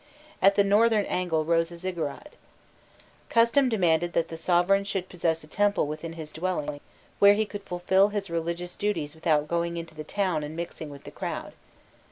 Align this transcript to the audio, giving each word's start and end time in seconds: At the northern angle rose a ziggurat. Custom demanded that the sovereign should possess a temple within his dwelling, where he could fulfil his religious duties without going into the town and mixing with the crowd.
At 0.41 0.55
the 0.55 0.63
northern 0.63 1.05
angle 1.05 1.45
rose 1.45 1.71
a 1.71 1.77
ziggurat. 1.77 2.33
Custom 3.29 3.69
demanded 3.69 4.13
that 4.13 4.29
the 4.29 4.35
sovereign 4.35 4.83
should 4.83 5.09
possess 5.09 5.43
a 5.43 5.47
temple 5.47 5.85
within 5.85 6.13
his 6.13 6.31
dwelling, 6.31 6.81
where 7.19 7.35
he 7.35 7.45
could 7.45 7.61
fulfil 7.61 8.07
his 8.07 8.27
religious 8.27 8.75
duties 8.75 9.13
without 9.13 9.47
going 9.47 9.77
into 9.77 9.93
the 9.93 10.03
town 10.03 10.43
and 10.43 10.55
mixing 10.55 10.89
with 10.89 11.03
the 11.03 11.11
crowd. 11.11 11.53